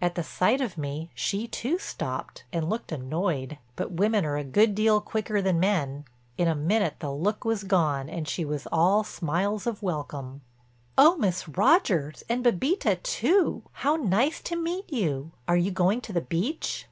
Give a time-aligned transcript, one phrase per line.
[0.00, 3.58] At the sight of me she too stopped and looked annoyed.
[3.74, 8.08] But women are a good deal quicker than men—in a minute the look was gone
[8.08, 10.42] and she was all smiles of welcome.
[10.96, 13.64] "Oh, Miss Rogers, and Bébita too!
[13.72, 15.32] How nice to meet you.
[15.48, 16.86] Are you going to the beach?"